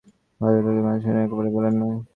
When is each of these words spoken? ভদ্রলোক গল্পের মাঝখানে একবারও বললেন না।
ভদ্রলোক 0.41 0.63
গল্পের 0.65 0.85
মাঝখানে 0.87 1.19
একবারও 1.21 1.53
বললেন 1.55 1.75
না। 1.79 1.87